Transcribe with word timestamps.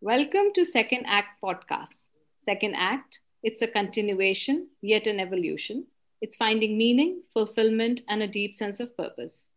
Welcome 0.00 0.52
to 0.54 0.64
Second 0.64 1.06
Act 1.06 1.42
Podcast. 1.42 2.04
Second 2.38 2.76
Act, 2.76 3.18
it's 3.42 3.62
a 3.62 3.66
continuation, 3.66 4.68
yet 4.80 5.08
an 5.08 5.18
evolution. 5.18 5.86
It's 6.20 6.36
finding 6.36 6.78
meaning, 6.78 7.22
fulfillment, 7.34 8.02
and 8.08 8.22
a 8.22 8.28
deep 8.28 8.56
sense 8.56 8.78
of 8.78 8.96
purpose. 8.96 9.48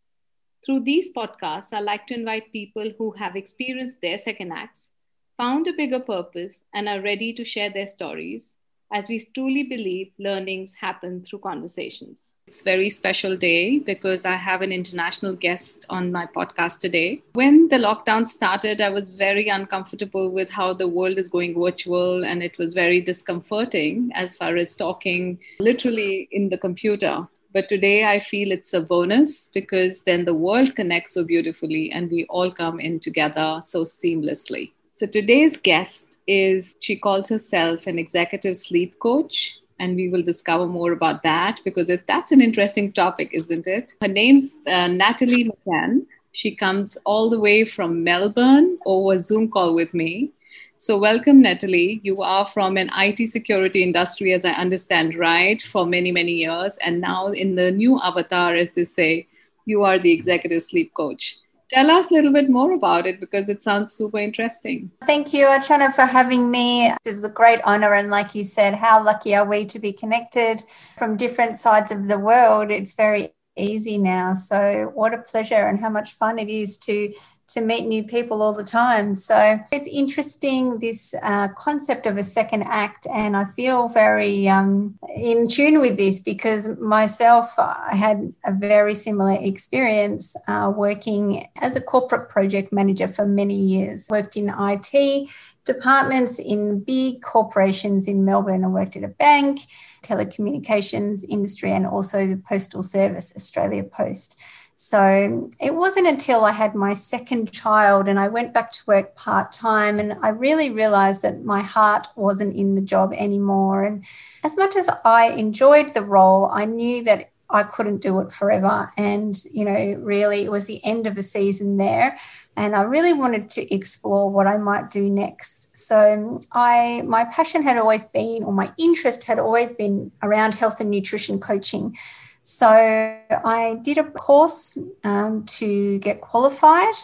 Through 0.65 0.79
these 0.79 1.13
podcasts, 1.13 1.73
I 1.73 1.79
like 1.81 2.07
to 2.07 2.15
invite 2.15 2.51
people 2.51 2.91
who 2.97 3.11
have 3.11 3.35
experienced 3.35 4.01
their 4.01 4.17
second 4.17 4.51
acts, 4.51 4.89
found 5.37 5.67
a 5.67 5.73
bigger 5.73 5.99
purpose, 5.99 6.63
and 6.73 6.89
are 6.89 7.01
ready 7.01 7.33
to 7.33 7.45
share 7.45 7.69
their 7.69 7.85
stories 7.85 8.49
as 8.91 9.07
we 9.07 9.19
truly 9.33 9.63
believe 9.63 10.11
learnings 10.19 10.73
happen 10.73 11.23
through 11.23 11.39
conversations. 11.39 12.33
It's 12.47 12.61
a 12.61 12.65
very 12.65 12.89
special 12.89 13.37
day 13.37 13.79
because 13.79 14.25
I 14.25 14.35
have 14.35 14.61
an 14.61 14.71
international 14.71 15.35
guest 15.35 15.85
on 15.89 16.11
my 16.11 16.25
podcast 16.25 16.79
today. 16.79 17.23
When 17.33 17.69
the 17.69 17.77
lockdown 17.77 18.27
started, 18.27 18.81
I 18.81 18.89
was 18.89 19.15
very 19.15 19.47
uncomfortable 19.47 20.33
with 20.33 20.49
how 20.49 20.73
the 20.73 20.87
world 20.87 21.17
is 21.17 21.29
going 21.29 21.57
virtual, 21.57 22.25
and 22.25 22.43
it 22.43 22.57
was 22.57 22.73
very 22.73 22.99
discomforting 22.99 24.11
as 24.13 24.35
far 24.35 24.57
as 24.57 24.75
talking 24.75 25.39
literally 25.59 26.27
in 26.31 26.49
the 26.49 26.57
computer. 26.57 27.27
But 27.53 27.67
today 27.67 28.05
I 28.05 28.19
feel 28.19 28.51
it's 28.51 28.73
a 28.73 28.79
bonus 28.79 29.49
because 29.53 30.03
then 30.03 30.23
the 30.23 30.33
world 30.33 30.75
connects 30.75 31.13
so 31.13 31.25
beautifully 31.25 31.91
and 31.91 32.09
we 32.09 32.25
all 32.29 32.49
come 32.51 32.79
in 32.79 32.99
together 32.99 33.59
so 33.63 33.83
seamlessly. 33.83 34.71
So 35.01 35.07
today's 35.07 35.57
guest 35.57 36.19
is, 36.27 36.75
she 36.79 36.95
calls 36.95 37.27
herself 37.27 37.87
an 37.87 37.97
executive 37.97 38.55
sleep 38.55 38.99
coach. 38.99 39.57
And 39.79 39.95
we 39.95 40.09
will 40.09 40.21
discover 40.21 40.67
more 40.67 40.91
about 40.91 41.23
that 41.23 41.59
because 41.65 41.89
that's 42.07 42.31
an 42.31 42.39
interesting 42.39 42.93
topic, 42.93 43.31
isn't 43.33 43.65
it? 43.65 43.93
Her 43.99 44.07
name's 44.07 44.57
uh, 44.67 44.85
Natalie 44.85 45.49
McCann. 45.49 46.05
She 46.33 46.55
comes 46.55 46.99
all 47.03 47.31
the 47.31 47.39
way 47.39 47.65
from 47.65 48.03
Melbourne 48.03 48.77
over 48.85 49.17
Zoom 49.17 49.49
call 49.49 49.73
with 49.73 49.91
me. 49.91 50.33
So, 50.77 50.99
welcome, 50.99 51.41
Natalie. 51.41 51.99
You 52.03 52.21
are 52.21 52.45
from 52.45 52.77
an 52.77 52.91
IT 52.95 53.27
security 53.27 53.81
industry, 53.81 54.33
as 54.33 54.45
I 54.45 54.51
understand, 54.51 55.15
right, 55.15 55.59
for 55.59 55.87
many, 55.87 56.11
many 56.11 56.33
years. 56.33 56.77
And 56.85 57.01
now, 57.01 57.29
in 57.29 57.55
the 57.55 57.71
new 57.71 57.99
avatar, 57.99 58.53
as 58.53 58.73
they 58.73 58.83
say, 58.83 59.27
you 59.65 59.81
are 59.81 59.97
the 59.97 60.11
executive 60.11 60.61
sleep 60.61 60.93
coach. 60.93 61.39
Tell 61.71 61.89
us 61.89 62.11
a 62.11 62.15
little 62.15 62.33
bit 62.33 62.49
more 62.49 62.73
about 62.73 63.07
it 63.07 63.21
because 63.21 63.47
it 63.47 63.63
sounds 63.63 63.93
super 63.93 64.17
interesting. 64.17 64.91
Thank 65.05 65.33
you, 65.33 65.45
Archana, 65.45 65.93
for 65.93 66.01
having 66.01 66.51
me. 66.51 66.93
This 67.05 67.15
is 67.15 67.23
a 67.23 67.29
great 67.29 67.61
honor. 67.63 67.93
And 67.93 68.09
like 68.09 68.35
you 68.35 68.43
said, 68.43 68.75
how 68.75 69.01
lucky 69.01 69.33
are 69.35 69.45
we 69.45 69.65
to 69.67 69.79
be 69.79 69.93
connected 69.93 70.63
from 70.97 71.15
different 71.15 71.55
sides 71.55 71.89
of 71.89 72.09
the 72.09 72.19
world? 72.19 72.71
It's 72.71 72.93
very 72.93 73.33
easy 73.55 73.97
now. 73.97 74.33
So, 74.33 74.91
what 74.93 75.13
a 75.13 75.19
pleasure 75.19 75.55
and 75.55 75.79
how 75.79 75.89
much 75.89 76.11
fun 76.11 76.39
it 76.39 76.49
is 76.49 76.77
to 76.79 77.13
to 77.53 77.61
meet 77.61 77.85
new 77.85 78.03
people 78.03 78.41
all 78.41 78.53
the 78.53 78.63
time. 78.63 79.13
So 79.13 79.59
it's 79.71 79.87
interesting 79.87 80.79
this 80.79 81.13
uh, 81.21 81.49
concept 81.49 82.05
of 82.05 82.17
a 82.17 82.23
second 82.23 82.63
act, 82.63 83.07
and 83.13 83.35
I 83.35 83.45
feel 83.45 83.87
very 83.87 84.47
um, 84.47 84.97
in 85.15 85.47
tune 85.47 85.79
with 85.79 85.97
this 85.97 86.19
because 86.21 86.69
myself, 86.79 87.53
I 87.57 87.95
had 87.95 88.33
a 88.45 88.53
very 88.53 88.95
similar 88.95 89.37
experience 89.39 90.35
uh, 90.47 90.71
working 90.75 91.47
as 91.57 91.75
a 91.75 91.81
corporate 91.81 92.29
project 92.29 92.71
manager 92.71 93.07
for 93.07 93.25
many 93.25 93.55
years. 93.55 94.07
Worked 94.09 94.37
in 94.37 94.53
IT 94.57 95.29
departments 95.65 96.39
in 96.39 96.79
big 96.79 97.21
corporations 97.21 98.07
in 98.07 98.25
Melbourne. 98.25 98.65
I 98.65 98.67
worked 98.67 98.95
at 98.95 99.03
a 99.03 99.07
bank, 99.07 99.61
telecommunications 100.03 101.23
industry, 101.27 101.71
and 101.71 101.85
also 101.85 102.25
the 102.25 102.37
postal 102.37 102.81
service, 102.81 103.33
Australia 103.35 103.83
Post. 103.83 104.41
So 104.83 105.51
it 105.59 105.75
wasn't 105.75 106.07
until 106.07 106.43
I 106.43 106.53
had 106.53 106.73
my 106.73 106.93
second 106.93 107.51
child 107.51 108.07
and 108.07 108.19
I 108.19 108.29
went 108.29 108.51
back 108.51 108.71
to 108.71 108.83
work 108.87 109.15
part 109.15 109.51
time 109.51 109.99
and 109.99 110.15
I 110.23 110.29
really 110.29 110.71
realized 110.71 111.21
that 111.21 111.43
my 111.43 111.61
heart 111.61 112.07
wasn't 112.15 112.55
in 112.55 112.73
the 112.73 112.81
job 112.81 113.13
anymore. 113.13 113.83
And 113.83 114.03
as 114.43 114.57
much 114.57 114.75
as 114.75 114.89
I 115.05 115.27
enjoyed 115.27 115.93
the 115.93 116.01
role, 116.01 116.49
I 116.51 116.65
knew 116.65 117.03
that 117.03 117.29
I 117.47 117.61
couldn't 117.61 118.01
do 118.01 118.21
it 118.21 118.31
forever. 118.31 118.91
And, 118.97 119.37
you 119.53 119.65
know, 119.65 119.95
really 119.99 120.45
it 120.45 120.51
was 120.51 120.65
the 120.65 120.83
end 120.83 121.05
of 121.05 121.13
the 121.13 121.21
season 121.21 121.77
there. 121.77 122.17
And 122.57 122.75
I 122.75 122.81
really 122.81 123.13
wanted 123.13 123.51
to 123.51 123.73
explore 123.73 124.31
what 124.31 124.47
I 124.47 124.57
might 124.57 124.89
do 124.89 125.11
next. 125.11 125.77
So 125.77 126.39
I 126.53 127.03
my 127.05 127.25
passion 127.25 127.61
had 127.61 127.77
always 127.77 128.05
been, 128.05 128.43
or 128.43 128.51
my 128.51 128.73
interest 128.79 129.25
had 129.25 129.37
always 129.37 129.73
been 129.73 130.11
around 130.23 130.55
health 130.55 130.81
and 130.81 130.89
nutrition 130.89 131.39
coaching. 131.39 131.95
So 132.43 132.67
I 132.67 133.79
did 133.83 133.97
a 133.97 134.03
course 134.03 134.77
um, 135.03 135.45
to 135.45 135.99
get 135.99 136.21
qualified 136.21 136.95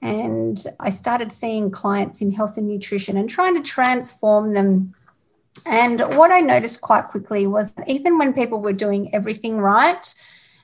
and 0.00 0.62
I 0.78 0.90
started 0.90 1.32
seeing 1.32 1.70
clients 1.70 2.20
in 2.20 2.30
health 2.32 2.56
and 2.56 2.68
nutrition 2.68 3.16
and 3.16 3.28
trying 3.28 3.54
to 3.54 3.62
transform 3.62 4.54
them. 4.54 4.94
And 5.66 6.00
what 6.00 6.30
I 6.30 6.40
noticed 6.40 6.80
quite 6.82 7.08
quickly 7.08 7.46
was 7.46 7.72
that 7.72 7.88
even 7.88 8.18
when 8.18 8.34
people 8.34 8.60
were 8.60 8.72
doing 8.72 9.12
everything 9.14 9.58
right, 9.58 10.14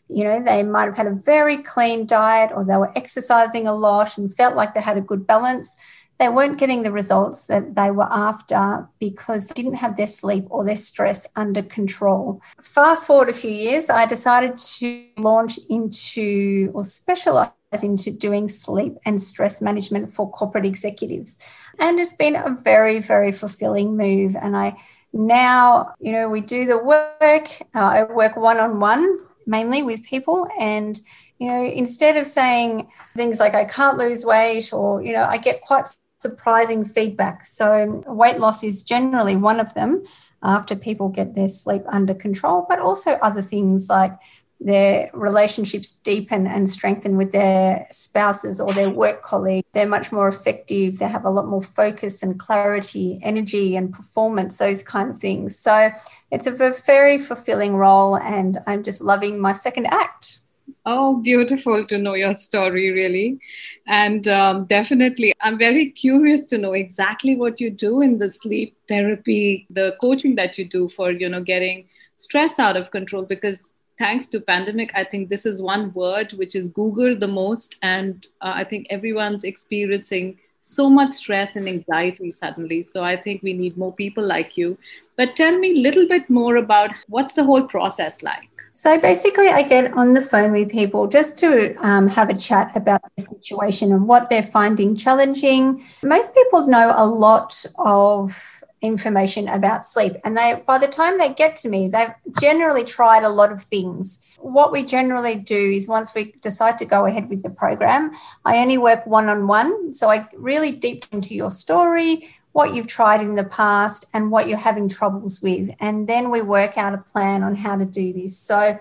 you 0.08 0.24
know, 0.24 0.42
they 0.42 0.62
might 0.62 0.84
have 0.84 0.96
had 0.96 1.06
a 1.06 1.14
very 1.14 1.58
clean 1.58 2.04
diet 2.04 2.50
or 2.54 2.64
they 2.64 2.76
were 2.76 2.92
exercising 2.96 3.66
a 3.66 3.74
lot 3.74 4.18
and 4.18 4.34
felt 4.34 4.56
like 4.56 4.74
they 4.74 4.80
had 4.80 4.98
a 4.98 5.00
good 5.00 5.26
balance 5.26 5.78
they 6.20 6.28
weren't 6.28 6.58
getting 6.58 6.82
the 6.82 6.92
results 6.92 7.46
that 7.46 7.74
they 7.74 7.90
were 7.90 8.12
after 8.12 8.86
because 9.00 9.48
they 9.48 9.54
didn't 9.54 9.78
have 9.78 9.96
their 9.96 10.06
sleep 10.06 10.44
or 10.50 10.64
their 10.66 10.76
stress 10.76 11.26
under 11.34 11.62
control. 11.62 12.42
Fast 12.60 13.06
forward 13.06 13.30
a 13.30 13.32
few 13.32 13.50
years, 13.50 13.88
I 13.88 14.04
decided 14.04 14.58
to 14.58 15.06
launch 15.16 15.58
into 15.70 16.70
or 16.74 16.84
specialize 16.84 17.50
into 17.82 18.10
doing 18.10 18.50
sleep 18.50 18.98
and 19.06 19.18
stress 19.18 19.62
management 19.62 20.12
for 20.12 20.30
corporate 20.30 20.66
executives. 20.66 21.38
And 21.78 21.98
it's 21.98 22.14
been 22.14 22.36
a 22.36 22.54
very, 22.62 22.98
very 23.00 23.32
fulfilling 23.32 23.96
move. 23.96 24.36
And 24.36 24.54
I 24.54 24.76
now, 25.14 25.94
you 26.00 26.12
know, 26.12 26.28
we 26.28 26.42
do 26.42 26.66
the 26.66 26.78
work, 26.78 27.48
uh, 27.74 27.80
I 27.80 28.04
work 28.04 28.36
one 28.36 28.58
on 28.58 28.78
one 28.78 29.18
mainly 29.46 29.82
with 29.82 30.04
people 30.04 30.46
and 30.60 31.00
you 31.38 31.48
know 31.48 31.64
instead 31.64 32.16
of 32.16 32.26
saying 32.26 32.88
things 33.16 33.40
like 33.40 33.54
i 33.54 33.64
can't 33.64 33.96
lose 33.96 34.24
weight 34.24 34.70
or 34.70 35.02
you 35.02 35.14
know 35.14 35.24
i 35.24 35.38
get 35.38 35.62
quite 35.62 35.88
surprising 36.20 36.84
feedback. 36.84 37.44
So, 37.46 38.04
weight 38.06 38.38
loss 38.38 38.62
is 38.62 38.82
generally 38.82 39.36
one 39.36 39.58
of 39.60 39.74
them 39.74 40.04
after 40.42 40.76
people 40.76 41.08
get 41.08 41.34
their 41.34 41.48
sleep 41.48 41.82
under 41.88 42.14
control, 42.14 42.66
but 42.68 42.78
also 42.78 43.12
other 43.22 43.42
things 43.42 43.88
like 43.88 44.12
their 44.60 45.10
relationships 45.14 45.92
deepen 45.92 46.46
and 46.46 46.68
strengthen 46.68 47.16
with 47.16 47.32
their 47.32 47.86
spouses 47.90 48.60
or 48.60 48.74
their 48.74 48.90
work 48.90 49.22
colleagues. 49.22 49.66
They're 49.72 49.88
much 49.88 50.12
more 50.12 50.28
effective. 50.28 50.98
They 50.98 51.08
have 51.08 51.24
a 51.24 51.30
lot 51.30 51.46
more 51.46 51.62
focus 51.62 52.22
and 52.22 52.38
clarity, 52.38 53.18
energy 53.22 53.74
and 53.76 53.92
performance, 53.92 54.58
those 54.58 54.82
kind 54.82 55.10
of 55.10 55.18
things. 55.18 55.58
So 55.58 55.90
it's 56.30 56.46
a 56.46 56.72
very 56.86 57.16
fulfilling 57.16 57.74
role, 57.74 58.16
and 58.16 58.58
I'm 58.66 58.82
just 58.82 59.00
loving 59.00 59.40
my 59.40 59.54
second 59.54 59.86
act. 59.86 60.40
Oh, 60.86 61.16
beautiful 61.16 61.84
to 61.86 61.98
know 61.98 62.14
your 62.14 62.34
story, 62.34 62.90
really. 62.90 63.38
And 63.86 64.26
um, 64.28 64.64
definitely, 64.64 65.34
I'm 65.42 65.58
very 65.58 65.90
curious 65.90 66.46
to 66.46 66.58
know 66.58 66.72
exactly 66.72 67.36
what 67.36 67.60
you 67.60 67.70
do 67.70 68.00
in 68.00 68.18
the 68.18 68.30
sleep 68.30 68.74
therapy, 68.88 69.66
the 69.68 69.94
coaching 70.00 70.36
that 70.36 70.56
you 70.56 70.64
do 70.64 70.88
for, 70.88 71.10
you 71.10 71.28
know, 71.28 71.42
getting 71.42 71.86
stress 72.16 72.58
out 72.58 72.76
of 72.76 72.90
control. 72.90 73.26
Because 73.28 73.72
thanks 73.98 74.24
to 74.26 74.40
pandemic, 74.40 74.90
I 74.94 75.04
think 75.04 75.28
this 75.28 75.44
is 75.44 75.60
one 75.60 75.92
word 75.92 76.32
which 76.32 76.56
is 76.56 76.70
Googled 76.70 77.20
the 77.20 77.28
most. 77.28 77.76
And 77.82 78.26
uh, 78.40 78.52
I 78.54 78.64
think 78.64 78.86
everyone's 78.88 79.44
experiencing 79.44 80.38
so 80.60 80.88
much 80.90 81.12
stress 81.12 81.56
and 81.56 81.66
anxiety 81.68 82.30
suddenly. 82.30 82.82
So 82.82 83.02
I 83.02 83.16
think 83.16 83.42
we 83.42 83.52
need 83.52 83.76
more 83.76 83.92
people 83.92 84.24
like 84.24 84.56
you. 84.56 84.78
But 85.16 85.36
tell 85.36 85.58
me 85.58 85.72
a 85.72 85.80
little 85.80 86.06
bit 86.08 86.28
more 86.30 86.56
about 86.56 86.90
what's 87.08 87.34
the 87.34 87.44
whole 87.44 87.64
process 87.64 88.22
like? 88.22 88.48
So 88.74 88.98
basically, 88.98 89.48
I 89.48 89.62
get 89.62 89.92
on 89.92 90.14
the 90.14 90.22
phone 90.22 90.52
with 90.52 90.70
people 90.70 91.06
just 91.06 91.38
to 91.40 91.74
um, 91.84 92.08
have 92.08 92.30
a 92.30 92.34
chat 92.34 92.74
about 92.74 93.02
the 93.16 93.22
situation 93.22 93.92
and 93.92 94.08
what 94.08 94.30
they're 94.30 94.42
finding 94.42 94.96
challenging. 94.96 95.84
Most 96.02 96.34
people 96.34 96.66
know 96.66 96.94
a 96.96 97.04
lot 97.04 97.66
of 97.78 98.59
information 98.82 99.48
about 99.48 99.84
sleep. 99.84 100.12
And 100.24 100.36
they 100.36 100.62
by 100.66 100.78
the 100.78 100.88
time 100.88 101.18
they 101.18 101.32
get 101.34 101.56
to 101.56 101.68
me 101.68 101.88
they've 101.88 102.14
generally 102.40 102.84
tried 102.84 103.22
a 103.22 103.28
lot 103.28 103.52
of 103.52 103.62
things. 103.62 104.26
What 104.38 104.72
we 104.72 104.82
generally 104.84 105.36
do 105.36 105.70
is 105.70 105.86
once 105.88 106.14
we 106.14 106.32
decide 106.40 106.78
to 106.78 106.84
go 106.84 107.04
ahead 107.04 107.28
with 107.28 107.42
the 107.42 107.50
program 107.50 108.12
i 108.44 108.56
only 108.58 108.78
work 108.78 109.06
one 109.06 109.28
on 109.28 109.46
one 109.46 109.92
so 109.92 110.08
i 110.08 110.26
really 110.34 110.72
deep 110.72 111.04
into 111.12 111.34
your 111.34 111.50
story 111.50 112.28
what 112.52 112.74
you've 112.74 112.86
tried 112.86 113.20
in 113.20 113.36
the 113.36 113.44
past 113.44 114.06
and 114.12 114.30
what 114.30 114.48
you're 114.48 114.58
having 114.58 114.88
troubles 114.88 115.40
with. 115.42 115.70
And 115.78 116.08
then 116.08 116.30
we 116.30 116.42
work 116.42 116.76
out 116.76 116.94
a 116.94 116.98
plan 116.98 117.42
on 117.42 117.54
how 117.54 117.76
to 117.76 117.84
do 117.84 118.12
this. 118.12 118.36
So 118.36 118.78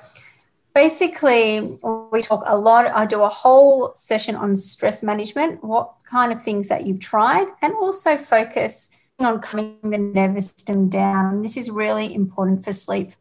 basically 0.74 1.78
we 2.12 2.22
talk 2.22 2.44
a 2.46 2.58
lot. 2.58 2.88
I 2.88 3.06
do 3.06 3.22
a 3.22 3.30
whole 3.30 3.94
session 3.94 4.36
on 4.36 4.56
stress 4.56 5.04
management 5.04 5.64
what 5.64 5.94
kind 6.10 6.32
of 6.32 6.42
things 6.42 6.68
that 6.70 6.88
you've 6.88 7.00
tried 7.00 7.48
and 7.62 7.74
also 7.76 8.18
focus 8.18 8.90
on 9.26 9.42
calming 9.42 9.78
the 9.84 9.98
nervous 9.98 10.48
system 10.48 10.90
down. 10.90 11.42
This 11.42 11.58
is 11.58 11.70
really 11.70 12.14
important 12.14 12.64
for 12.64 12.74
sleep. 12.74 13.12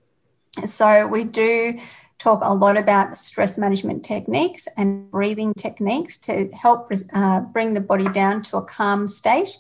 So, 0.65 1.06
we 1.06 1.25
do 1.25 1.79
talk 2.19 2.41
a 2.43 2.53
lot 2.53 2.77
about 2.77 3.17
stress 3.17 3.59
management 3.59 4.05
techniques 4.05 4.67
and 4.77 5.11
breathing 5.11 5.55
techniques 5.55 6.19
to 6.19 6.49
help 6.50 6.93
uh, 7.12 7.41
bring 7.41 7.75
the 7.75 7.81
body 7.81 8.09
down 8.09 8.43
to 8.43 8.56
a 8.56 8.62
calm 8.65 9.06
state. 9.06 9.59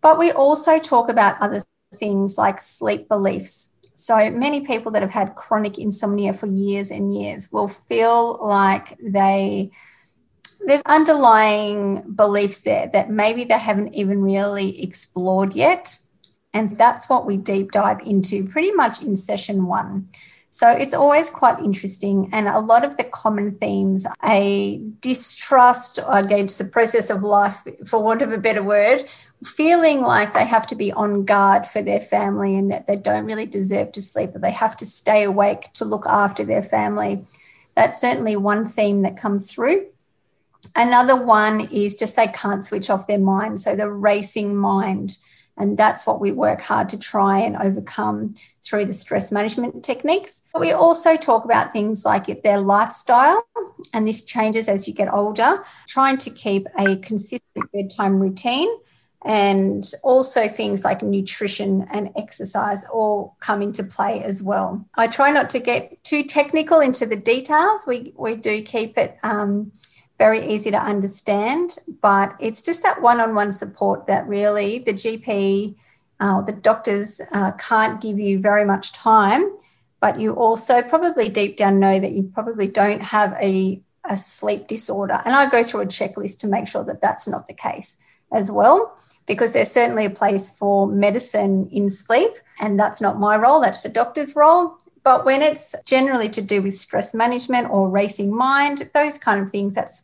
But 0.00 0.18
we 0.18 0.32
also 0.32 0.78
talk 0.78 1.08
about 1.08 1.40
other 1.40 1.62
things 1.94 2.36
like 2.36 2.60
sleep 2.60 3.08
beliefs. 3.08 3.70
So 3.94 4.30
many 4.30 4.66
people 4.66 4.90
that 4.92 5.02
have 5.02 5.12
had 5.12 5.36
chronic 5.36 5.78
insomnia 5.78 6.32
for 6.32 6.46
years 6.46 6.90
and 6.90 7.14
years 7.14 7.52
will 7.52 7.68
feel 7.68 8.44
like 8.44 8.98
they 9.00 9.70
there's 10.66 10.82
underlying 10.86 12.02
beliefs 12.14 12.60
there 12.60 12.90
that 12.92 13.10
maybe 13.10 13.44
they 13.44 13.58
haven't 13.58 13.94
even 13.94 14.22
really 14.22 14.82
explored 14.82 15.54
yet. 15.54 15.98
And 16.52 16.70
that's 16.70 17.08
what 17.08 17.26
we 17.26 17.36
deep 17.36 17.72
dive 17.72 18.00
into 18.00 18.46
pretty 18.46 18.72
much 18.72 19.02
in 19.02 19.16
session 19.16 19.66
one. 19.66 20.08
So 20.50 20.70
it's 20.70 20.94
always 20.94 21.30
quite 21.30 21.58
interesting. 21.58 22.30
And 22.32 22.46
a 22.46 22.60
lot 22.60 22.84
of 22.84 22.96
the 22.96 23.02
common 23.02 23.56
themes, 23.58 24.06
a 24.24 24.80
distrust 25.00 25.98
against 26.08 26.58
the 26.58 26.64
process 26.64 27.10
of 27.10 27.22
life, 27.22 27.58
for 27.84 28.00
want 28.00 28.22
of 28.22 28.30
a 28.30 28.38
better 28.38 28.62
word, 28.62 29.10
feeling 29.42 30.02
like 30.02 30.32
they 30.32 30.46
have 30.46 30.64
to 30.68 30.76
be 30.76 30.92
on 30.92 31.24
guard 31.24 31.66
for 31.66 31.82
their 31.82 32.00
family 32.00 32.54
and 32.54 32.70
that 32.70 32.86
they 32.86 32.94
don't 32.94 33.24
really 33.24 33.46
deserve 33.46 33.90
to 33.92 34.00
sleep, 34.00 34.32
or 34.32 34.38
they 34.38 34.52
have 34.52 34.76
to 34.76 34.86
stay 34.86 35.24
awake 35.24 35.72
to 35.72 35.84
look 35.84 36.06
after 36.06 36.44
their 36.44 36.62
family. 36.62 37.24
That's 37.74 38.00
certainly 38.00 38.36
one 38.36 38.64
theme 38.64 39.02
that 39.02 39.16
comes 39.16 39.52
through. 39.52 39.88
Another 40.76 41.16
one 41.24 41.68
is 41.70 41.94
just 41.94 42.16
they 42.16 42.26
can't 42.26 42.64
switch 42.64 42.90
off 42.90 43.06
their 43.06 43.18
mind. 43.18 43.60
So 43.60 43.76
the 43.76 43.90
racing 43.90 44.56
mind. 44.56 45.18
And 45.56 45.78
that's 45.78 46.04
what 46.04 46.20
we 46.20 46.32
work 46.32 46.60
hard 46.60 46.88
to 46.88 46.98
try 46.98 47.38
and 47.38 47.56
overcome 47.56 48.34
through 48.64 48.86
the 48.86 48.92
stress 48.92 49.30
management 49.30 49.84
techniques. 49.84 50.42
But 50.52 50.60
we 50.60 50.72
also 50.72 51.16
talk 51.16 51.44
about 51.44 51.72
things 51.72 52.04
like 52.04 52.42
their 52.42 52.58
lifestyle, 52.58 53.46
and 53.92 54.06
this 54.06 54.24
changes 54.24 54.66
as 54.66 54.88
you 54.88 54.94
get 54.94 55.12
older, 55.12 55.62
trying 55.86 56.18
to 56.18 56.30
keep 56.30 56.66
a 56.76 56.96
consistent 56.96 57.70
bedtime 57.72 58.18
routine. 58.18 58.68
And 59.26 59.90
also 60.02 60.48
things 60.48 60.84
like 60.84 61.02
nutrition 61.02 61.86
and 61.90 62.10
exercise 62.14 62.84
all 62.92 63.36
come 63.40 63.62
into 63.62 63.82
play 63.82 64.22
as 64.22 64.42
well. 64.42 64.84
I 64.96 65.06
try 65.06 65.30
not 65.30 65.48
to 65.50 65.60
get 65.60 66.02
too 66.04 66.24
technical 66.24 66.80
into 66.80 67.06
the 67.06 67.16
details. 67.16 67.84
We, 67.86 68.12
we 68.18 68.36
do 68.36 68.62
keep 68.62 68.98
it 68.98 69.16
um, 69.22 69.72
very 70.24 70.46
easy 70.46 70.70
to 70.70 70.80
understand, 70.80 71.76
but 72.00 72.34
it's 72.40 72.62
just 72.62 72.82
that 72.82 73.02
one 73.02 73.20
on 73.20 73.34
one 73.34 73.52
support 73.52 74.06
that 74.06 74.26
really 74.26 74.78
the 74.78 74.94
GP, 74.94 75.74
uh, 76.18 76.40
the 76.40 76.52
doctors 76.70 77.20
uh, 77.32 77.52
can't 77.68 78.00
give 78.00 78.18
you 78.18 78.38
very 78.38 78.64
much 78.64 78.94
time, 78.94 79.54
but 80.00 80.18
you 80.18 80.32
also 80.32 80.80
probably 80.80 81.28
deep 81.28 81.58
down 81.58 81.78
know 81.78 82.00
that 82.00 82.12
you 82.12 82.22
probably 82.22 82.66
don't 82.66 83.02
have 83.02 83.34
a, 83.34 83.82
a 84.08 84.16
sleep 84.16 84.66
disorder. 84.66 85.20
And 85.26 85.34
I 85.34 85.46
go 85.50 85.62
through 85.62 85.82
a 85.82 85.86
checklist 85.98 86.38
to 86.38 86.46
make 86.46 86.68
sure 86.68 86.84
that 86.84 87.02
that's 87.02 87.28
not 87.28 87.46
the 87.46 87.52
case 87.52 87.98
as 88.32 88.50
well. 88.50 88.96
Because 89.26 89.52
there's 89.52 89.70
certainly 89.70 90.06
a 90.06 90.10
place 90.22 90.48
for 90.48 90.86
medicine 90.86 91.68
in 91.70 91.90
sleep, 91.90 92.32
and 92.60 92.80
that's 92.80 93.02
not 93.02 93.20
my 93.20 93.36
role, 93.36 93.60
that's 93.60 93.82
the 93.82 93.90
doctor's 93.90 94.34
role. 94.34 94.78
But 95.04 95.26
when 95.26 95.42
it's 95.42 95.74
generally 95.84 96.30
to 96.30 96.40
do 96.40 96.62
with 96.62 96.74
stress 96.74 97.14
management 97.14 97.70
or 97.70 97.90
racing 97.90 98.34
mind, 98.34 98.90
those 98.94 99.18
kind 99.18 99.42
of 99.42 99.52
things, 99.52 99.74
that's 99.74 100.02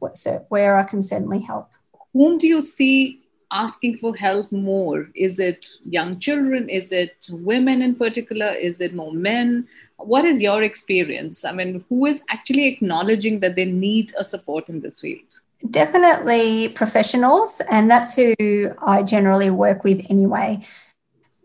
where 0.51 0.77
I 0.77 0.83
can 0.83 1.01
certainly 1.01 1.41
help. 1.41 1.71
Whom 2.13 2.37
do 2.37 2.47
you 2.47 2.61
see 2.61 3.23
asking 3.51 3.97
for 3.97 4.15
help 4.15 4.53
more? 4.53 5.09
Is 5.15 5.39
it 5.41 5.67
young 5.89 6.21
children? 6.21 6.69
Is 6.69 6.93
it 6.93 7.29
women 7.31 7.81
in 7.83 7.95
particular? 7.97 8.53
Is 8.53 8.81
it 8.81 8.95
more 8.95 9.13
men? 9.13 9.67
What 9.97 10.25
is 10.25 10.41
your 10.41 10.63
experience? 10.63 11.45
I 11.47 11.53
mean, 11.53 11.85
who 11.89 12.07
is 12.07 12.23
actually 12.29 12.67
acknowledging 12.67 13.41
that 13.41 13.57
they 13.57 13.65
need 13.65 14.13
a 14.19 14.25
support 14.25 14.69
in 14.69 14.81
this 14.81 15.01
field? 15.01 15.25
Definitely 15.71 16.69
professionals, 16.69 17.61
and 17.71 17.91
that's 17.91 18.15
who 18.15 18.35
I 18.83 19.03
generally 19.03 19.51
work 19.51 19.83
with 19.83 20.05
anyway 20.11 20.63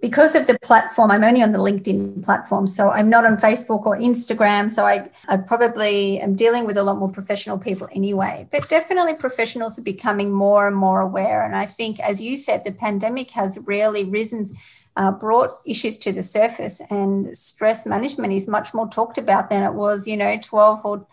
because 0.05 0.35
of 0.35 0.45
the 0.45 0.59
platform, 0.59 1.09
I'm 1.09 1.23
only 1.23 1.41
on 1.41 1.51
the 1.51 1.57
LinkedIn 1.57 2.23
platform. 2.23 2.67
So 2.67 2.91
I'm 2.91 3.09
not 3.09 3.25
on 3.25 3.37
Facebook 3.37 3.87
or 3.87 3.97
Instagram. 3.97 4.69
So 4.69 4.85
I, 4.85 5.09
I 5.27 5.37
probably 5.37 6.19
am 6.19 6.35
dealing 6.35 6.67
with 6.67 6.77
a 6.77 6.83
lot 6.83 6.99
more 6.99 7.11
professional 7.11 7.57
people 7.57 7.87
anyway. 7.91 8.47
But 8.51 8.69
definitely 8.69 9.15
professionals 9.15 9.79
are 9.79 9.81
becoming 9.81 10.31
more 10.31 10.67
and 10.67 10.75
more 10.75 11.01
aware. 11.01 11.43
And 11.43 11.55
I 11.55 11.65
think, 11.65 11.99
as 11.99 12.21
you 12.21 12.37
said, 12.37 12.65
the 12.65 12.71
pandemic 12.71 13.31
has 13.31 13.57
really 13.65 14.03
risen. 14.03 14.55
Uh, 14.97 15.11
brought 15.11 15.59
issues 15.65 15.97
to 15.97 16.13
the 16.13 16.23
surface 16.23 16.81
and 16.89 17.37
stress 17.37 17.85
management 17.85 18.31
is 18.31 18.47
much 18.47 18.73
more 18.73 18.87
talked 18.87 19.17
about 19.17 19.49
than 19.49 19.61
it 19.61 19.73
was 19.73 20.07
you 20.07 20.15
know 20.15 20.39
12 20.41 20.85
or 20.85 21.05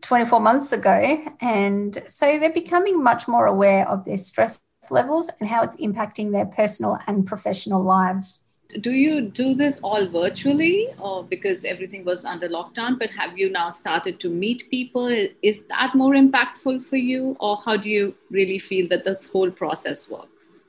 24 0.00 0.40
months 0.40 0.72
ago 0.72 1.22
and 1.38 2.02
so 2.08 2.38
they're 2.38 2.50
becoming 2.50 3.02
much 3.02 3.28
more 3.28 3.44
aware 3.44 3.86
of 3.86 4.06
their 4.06 4.16
stress 4.16 4.58
levels 4.90 5.30
and 5.40 5.48
how 5.48 5.62
it's 5.62 5.76
impacting 5.76 6.32
their 6.32 6.46
personal 6.46 6.98
and 7.06 7.26
professional 7.26 7.82
lives. 7.82 8.44
Do 8.80 8.90
you 8.90 9.22
do 9.22 9.54
this 9.54 9.80
all 9.80 10.06
virtually 10.08 10.88
or 10.98 11.24
because 11.24 11.64
everything 11.64 12.04
was 12.04 12.24
under 12.26 12.48
lockdown? 12.48 12.98
But 12.98 13.10
have 13.10 13.38
you 13.38 13.50
now 13.50 13.70
started 13.70 14.20
to 14.20 14.28
meet 14.28 14.68
people? 14.70 15.08
Is 15.42 15.64
that 15.68 15.94
more 15.94 16.12
impactful 16.12 16.82
for 16.84 16.96
you, 16.96 17.34
or 17.40 17.56
how 17.64 17.78
do 17.78 17.88
you 17.88 18.14
really 18.30 18.58
feel 18.58 18.86
that 18.88 19.06
this 19.06 19.28
whole 19.28 19.50
process 19.50 20.10
works? 20.10 20.60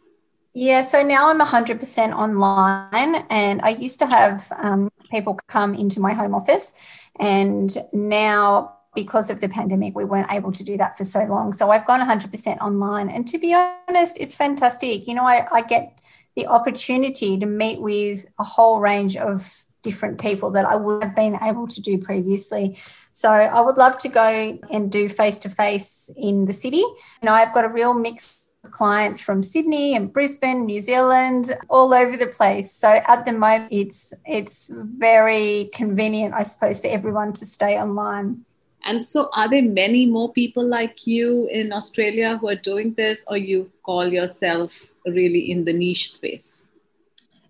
Yeah, 0.53 0.81
so 0.81 1.03
now 1.03 1.29
I'm 1.29 1.41
100% 1.41 2.13
online, 2.13 3.25
and 3.29 3.61
I 3.61 3.69
used 3.69 4.00
to 4.00 4.07
have 4.07 4.50
um, 4.57 4.89
people 5.11 5.38
come 5.47 5.75
into 5.75 6.00
my 6.00 6.13
home 6.13 6.33
office, 6.33 6.73
and 7.19 7.77
now 7.91 8.78
because 8.95 9.30
of 9.30 9.39
the 9.39 9.50
pandemic, 9.50 9.95
we 9.95 10.06
weren't 10.06 10.31
able 10.31 10.51
to 10.51 10.63
do 10.63 10.77
that 10.77 10.97
for 10.97 11.03
so 11.03 11.24
long. 11.25 11.53
So 11.53 11.69
I've 11.69 11.86
gone 11.86 12.00
100% 12.00 12.57
online. 12.59 13.09
And 13.09 13.27
to 13.27 13.38
be 13.38 13.53
honest, 13.53 14.18
it's 14.19 14.36
fantastic. 14.36 15.07
You 15.07 15.13
know, 15.13 15.25
I, 15.25 15.47
I 15.51 15.62
get 15.62 16.01
the 16.36 16.47
opportunity 16.47 17.38
to 17.38 17.45
meet 17.45 17.81
with 17.81 18.25
a 18.39 18.44
whole 18.44 18.80
range 18.80 19.15
of 19.15 19.65
different 19.81 20.19
people 20.19 20.51
that 20.51 20.65
I 20.65 20.75
would 20.75 21.03
have 21.03 21.15
been 21.15 21.38
able 21.41 21.68
to 21.68 21.81
do 21.81 21.97
previously. 21.97 22.77
So 23.12 23.30
I 23.30 23.62
would 23.62 23.77
love 23.77 23.97
to 24.00 24.09
go 24.09 24.59
and 24.71 24.92
do 24.92 25.07
face 25.07 25.38
to 25.39 25.50
face 25.50 26.09
in 26.18 26.45
the 26.45 26.53
city. 26.53 26.77
You 26.77 26.97
know, 27.24 27.33
I've 27.33 27.53
got 27.53 27.65
a 27.65 27.69
real 27.69 27.94
mix 27.94 28.42
of 28.63 28.71
clients 28.71 29.21
from 29.21 29.42
Sydney 29.42 29.95
and 29.95 30.12
Brisbane, 30.12 30.65
New 30.65 30.81
Zealand, 30.81 31.51
all 31.69 31.94
over 31.94 32.18
the 32.18 32.27
place. 32.27 32.71
So 32.71 32.89
at 32.89 33.25
the 33.25 33.31
moment 33.31 33.71
it's 33.71 34.13
it's 34.25 34.69
very 34.74 35.69
convenient, 35.74 36.33
I 36.33 36.44
suppose, 36.44 36.80
for 36.80 36.88
everyone 36.88 37.33
to 37.33 37.45
stay 37.45 37.80
online. 37.80 38.45
And 38.85 39.03
so, 39.03 39.29
are 39.33 39.49
there 39.49 39.61
many 39.61 40.05
more 40.05 40.31
people 40.31 40.65
like 40.65 41.05
you 41.05 41.47
in 41.51 41.73
Australia 41.73 42.37
who 42.37 42.49
are 42.49 42.55
doing 42.55 42.93
this, 42.93 43.25
or 43.27 43.37
you 43.37 43.71
call 43.83 44.07
yourself 44.07 44.85
really 45.05 45.51
in 45.51 45.65
the 45.65 45.73
niche 45.73 46.13
space? 46.13 46.67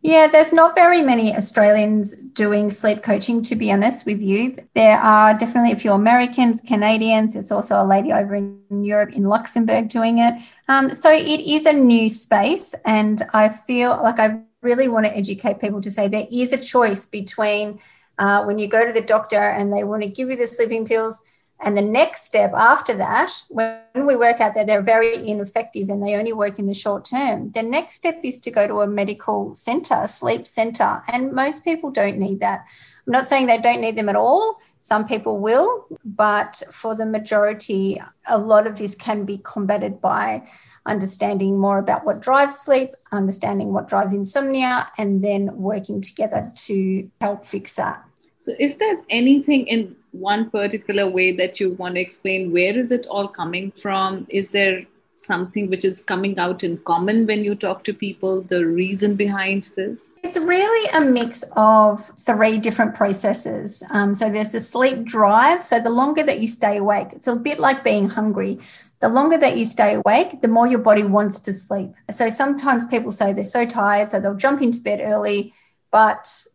Yeah, 0.02 0.28
there's 0.28 0.54
not 0.54 0.76
very 0.76 1.02
many 1.02 1.36
Australians 1.36 2.16
doing 2.16 2.72
sleep 2.72 3.04
coaching, 3.04 3.42
to 3.44 3.56
be 3.56 3.70
honest 3.70 4.06
with 4.06 4.22
you. 4.22 4.56
There 4.74 4.98
are 4.98 5.34
definitely 5.34 5.74
a 5.74 5.76
few 5.76 5.92
Americans, 5.92 6.62
Canadians. 6.62 7.34
There's 7.34 7.52
also 7.52 7.76
a 7.76 7.84
lady 7.84 8.14
over 8.14 8.36
in 8.36 8.84
Europe, 8.84 9.12
in 9.12 9.24
Luxembourg, 9.24 9.90
doing 9.90 10.20
it. 10.20 10.36
Um, 10.70 10.90
so 10.90 11.12
it 11.12 11.42
is 11.42 11.66
a 11.66 11.74
new 11.74 12.08
space. 12.08 12.74
And 12.86 13.22
I 13.34 13.50
feel 13.50 14.00
like 14.02 14.20
I 14.20 14.40
really 14.62 14.88
want 14.88 15.06
to 15.06 15.16
educate 15.16 15.60
people 15.60 15.82
to 15.82 15.92
say 15.92 16.08
there 16.08 16.28
is 16.32 16.54
a 16.54 16.58
choice 16.58 17.06
between 17.06 17.80
uh, 18.20 18.44
when 18.44 18.60
you 18.60 18.68
go 18.68 18.86
to 18.86 18.94
the 18.94 19.02
doctor 19.02 19.38
and 19.38 19.74
they 19.74 19.84
want 19.84 20.04
to 20.04 20.10
give 20.10 20.30
you 20.30 20.36
the 20.36 20.46
sleeping 20.46 20.86
pills. 20.86 21.24
And 21.62 21.76
the 21.76 21.82
next 21.82 22.24
step 22.24 22.54
after 22.54 22.96
that, 22.96 23.34
when 23.50 23.82
we 23.96 24.16
work 24.16 24.40
out 24.40 24.56
that 24.56 24.66
they're 24.66 24.82
very 24.82 25.28
ineffective 25.28 25.90
and 25.90 26.02
they 26.02 26.16
only 26.16 26.32
work 26.32 26.58
in 26.58 26.68
the 26.68 26.74
short 26.74 27.04
term, 27.04 27.52
the 27.52 27.64
next 27.64 27.96
step 27.96 28.22
is 28.24 28.40
to 28.42 28.52
go 28.52 28.66
to 28.66 28.80
a 28.80 28.88
medical 28.88 29.54
center, 29.56 29.96
a 29.96 30.08
sleep 30.08 30.48
center. 30.48 31.04
And 31.10 31.34
most 31.34 31.66
people 31.66 31.92
don't 31.92 32.18
need 32.18 32.40
that. 32.40 32.66
I'm 33.06 33.12
not 33.12 33.26
saying 33.26 33.48
they 33.48 33.58
don't 33.58 33.82
need 33.82 33.98
them 33.98 34.08
at 34.08 34.16
all. 34.16 34.62
Some 34.80 35.06
people 35.06 35.40
will, 35.40 35.86
but 36.06 36.64
for 36.72 36.96
the 36.96 37.06
majority, 37.06 38.02
a 38.26 38.38
lot 38.38 38.66
of 38.66 38.78
this 38.78 38.96
can 38.96 39.26
be 39.26 39.40
combated 39.40 40.00
by 40.00 40.48
understanding 40.86 41.58
more 41.60 41.78
about 41.78 42.06
what 42.06 42.22
drives 42.22 42.58
sleep, 42.58 42.92
understanding 43.12 43.74
what 43.74 43.90
drives 43.90 44.14
insomnia, 44.14 44.90
and 44.98 45.22
then 45.22 45.58
working 45.58 46.00
together 46.02 46.54
to 46.56 47.12
help 47.20 47.46
fix 47.46 47.76
that. 47.76 48.06
So, 48.40 48.54
is 48.58 48.78
there 48.78 48.96
anything 49.10 49.68
in 49.68 49.98
one 50.12 50.50
particular 50.50 51.10
way 51.12 51.36
that 51.36 51.60
you 51.60 51.72
want 51.74 51.96
to 51.96 52.02
explain? 52.02 52.54
Where 52.54 52.78
is 52.78 52.92
it 52.94 53.06
all 53.10 53.28
coming 53.28 53.72
from? 53.72 54.26
Is 54.30 54.52
there 54.52 54.86
something 55.16 55.70
which 55.70 55.84
is 55.84 56.02
coming 56.02 56.40
out 56.40 56.64
in 56.64 56.78
common 56.78 57.28
when 57.28 57.44
you 57.44 57.54
talk 57.54 57.84
to 57.84 57.94
people, 57.94 58.42
the 58.42 58.66
reason 58.66 59.18
behind 59.18 59.70
this? 59.76 60.06
It's 60.24 60.38
really 60.38 60.90
a 60.94 61.02
mix 61.02 61.44
of 61.58 62.06
three 62.20 62.60
different 62.60 62.96
processes. 62.96 63.84
Um, 63.92 64.14
so 64.14 64.30
there's 64.30 64.54
the 64.54 64.62
sleep 64.62 65.06
drive. 65.06 65.62
So 65.62 65.82
the 65.82 65.90
longer 65.90 66.24
that 66.24 66.40
you 66.40 66.48
stay 66.48 66.78
awake, 66.78 67.10
it's 67.12 67.28
a 67.28 67.36
bit 67.36 67.60
like 67.60 67.84
being 67.84 68.08
hungry. 68.08 68.60
The 69.02 69.10
longer 69.10 69.38
that 69.38 69.58
you 69.58 69.66
stay 69.66 69.96
awake, 69.96 70.42
the 70.42 70.48
more 70.48 70.66
your 70.66 70.80
body 70.80 71.04
wants 71.04 71.42
to 71.42 71.52
sleep. 71.52 71.92
So 72.10 72.30
sometimes 72.30 72.86
people 72.86 73.12
say 73.12 73.34
they're 73.34 73.44
so 73.44 73.66
tired, 73.66 74.10
so 74.10 74.22
they'll 74.22 74.36
jump 74.36 74.62
into 74.62 74.80
bed 74.80 75.02
early, 75.04 75.54
but 75.92 76.46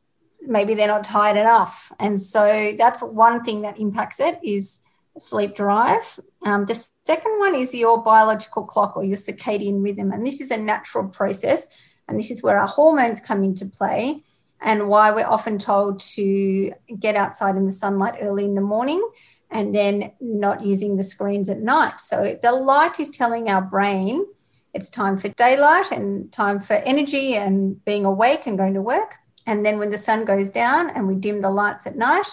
maybe 0.46 0.74
they're 0.74 0.88
not 0.88 1.04
tired 1.04 1.36
enough. 1.36 1.92
And 1.98 2.20
so 2.20 2.74
that's 2.78 3.02
one 3.02 3.44
thing 3.44 3.62
that 3.62 3.78
impacts 3.78 4.20
it 4.20 4.38
is 4.42 4.80
sleep 5.18 5.54
drive. 5.54 6.18
Um, 6.44 6.64
the 6.66 6.86
second 7.04 7.38
one 7.38 7.54
is 7.54 7.74
your 7.74 8.02
biological 8.02 8.64
clock 8.64 8.96
or 8.96 9.04
your 9.04 9.16
circadian 9.16 9.82
rhythm. 9.82 10.12
And 10.12 10.26
this 10.26 10.40
is 10.40 10.50
a 10.50 10.56
natural 10.56 11.08
process 11.08 11.68
And 12.08 12.18
this 12.18 12.30
is 12.30 12.42
where 12.42 12.58
our 12.58 12.66
hormones 12.66 13.20
come 13.20 13.44
into 13.44 13.66
play 13.66 14.22
and 14.60 14.88
why 14.88 15.10
we're 15.10 15.26
often 15.26 15.58
told 15.58 16.00
to 16.00 16.72
get 16.98 17.16
outside 17.16 17.56
in 17.56 17.64
the 17.64 17.72
sunlight 17.72 18.14
early 18.20 18.44
in 18.44 18.54
the 18.54 18.60
morning 18.60 19.06
and 19.50 19.74
then 19.74 20.12
not 20.20 20.62
using 20.62 20.96
the 20.96 21.04
screens 21.04 21.48
at 21.48 21.60
night. 21.60 22.00
So 22.00 22.38
the 22.42 22.52
light 22.52 23.00
is 23.00 23.10
telling 23.10 23.48
our 23.48 23.62
brain 23.62 24.26
it's 24.72 24.90
time 24.90 25.16
for 25.16 25.28
daylight 25.28 25.92
and 25.92 26.32
time 26.32 26.58
for 26.58 26.74
energy 26.74 27.34
and 27.34 27.82
being 27.84 28.04
awake 28.04 28.46
and 28.46 28.58
going 28.58 28.74
to 28.74 28.82
work. 28.82 29.16
And 29.46 29.64
then 29.64 29.78
when 29.78 29.90
the 29.90 29.98
sun 29.98 30.24
goes 30.24 30.50
down 30.50 30.90
and 30.90 31.06
we 31.06 31.14
dim 31.14 31.40
the 31.40 31.50
lights 31.50 31.86
at 31.86 31.96
night, 31.96 32.26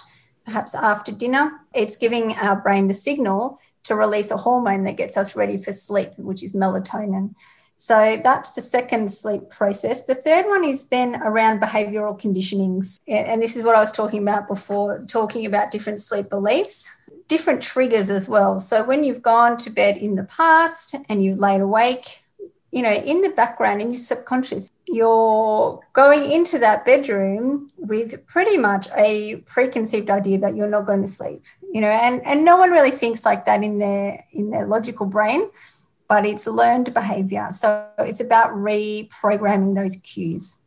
perhaps 0.44 0.74
after 0.74 1.12
dinner, 1.12 1.60
it's 1.74 1.96
giving 1.96 2.34
our 2.36 2.56
brain 2.56 2.88
the 2.88 2.94
signal 2.94 3.58
to 3.84 3.94
release 3.94 4.30
a 4.30 4.36
hormone 4.36 4.84
that 4.84 4.96
gets 4.96 5.16
us 5.16 5.36
ready 5.36 5.56
for 5.56 5.72
sleep, 5.72 6.10
which 6.16 6.42
is 6.42 6.54
melatonin. 6.54 7.34
So 7.76 8.16
that's 8.22 8.52
the 8.52 8.62
second 8.62 9.10
sleep 9.10 9.50
process. 9.50 10.04
The 10.04 10.14
third 10.14 10.46
one 10.46 10.62
is 10.62 10.86
then 10.86 11.16
around 11.16 11.60
behavioral 11.60 12.18
conditionings. 12.18 13.00
And 13.08 13.42
this 13.42 13.56
is 13.56 13.64
what 13.64 13.74
I 13.74 13.80
was 13.80 13.90
talking 13.90 14.22
about 14.22 14.46
before, 14.46 15.04
talking 15.08 15.46
about 15.46 15.72
different 15.72 16.00
sleep 16.00 16.30
beliefs, 16.30 16.86
different 17.26 17.60
triggers 17.60 18.08
as 18.08 18.28
well. 18.28 18.60
So 18.60 18.84
when 18.84 19.02
you've 19.02 19.22
gone 19.22 19.56
to 19.58 19.70
bed 19.70 19.96
in 19.96 20.14
the 20.14 20.22
past 20.24 20.94
and 21.08 21.24
you've 21.24 21.40
laid 21.40 21.60
awake, 21.60 22.22
you 22.70 22.82
know, 22.82 22.92
in 22.92 23.20
the 23.20 23.30
background, 23.30 23.82
in 23.82 23.90
your 23.90 23.98
subconscious, 23.98 24.70
you're 24.92 25.80
going 25.92 26.30
into 26.30 26.58
that 26.58 26.84
bedroom 26.84 27.70
with 27.78 28.26
pretty 28.26 28.58
much 28.58 28.88
a 28.96 29.36
preconceived 29.46 30.10
idea 30.10 30.38
that 30.38 30.54
you're 30.54 30.68
not 30.68 30.86
going 30.86 31.02
to 31.02 31.08
sleep, 31.08 31.42
you 31.72 31.80
know, 31.80 31.88
and, 31.88 32.24
and 32.26 32.44
no 32.44 32.56
one 32.56 32.70
really 32.70 32.90
thinks 32.90 33.24
like 33.24 33.46
that 33.46 33.62
in 33.62 33.78
their 33.78 34.24
in 34.32 34.50
their 34.50 34.66
logical 34.66 35.06
brain 35.06 35.50
but 36.12 36.26
it's 36.26 36.46
learned 36.46 36.92
behavior. 36.92 37.48
So 37.52 37.88
it's 38.00 38.20
about 38.20 38.50
reprogramming 38.50 39.74
those 39.74 39.96
cues. 39.96 40.62